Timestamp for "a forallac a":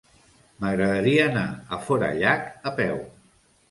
1.51-2.79